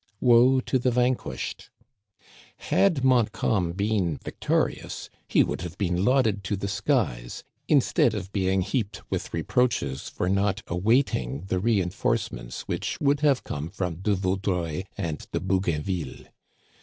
Woe 0.19 0.61
to 0.61 0.79
the 0.79 0.89
vanquished! 0.89 1.69
Had 2.57 3.03
Montcalm 3.03 3.73
been 3.73 4.17
vic 4.17 4.39
torious 4.39 5.09
he 5.27 5.43
would 5.43 5.61
have 5.61 5.77
been 5.77 6.03
lauded 6.03 6.43
to 6.45 6.55
the 6.55 6.67
skies, 6.67 7.43
instead 7.67 8.15
of 8.15 8.31
being 8.33 8.61
heaped 8.61 9.03
with 9.11 9.31
reproaches 9.31 10.09
for 10.09 10.27
not 10.27 10.63
awaiting 10.65 11.41
the 11.49 11.59
re 11.59 11.79
enforcements 11.79 12.61
which 12.61 12.97
would 12.99 13.19
have 13.19 13.43
come 13.43 13.69
from 13.69 13.97
De 13.97 14.15
Vau 14.15 14.37
dreuil 14.37 14.81
and 14.97 15.27
De 15.33 15.39
Bougainville. 15.39 16.25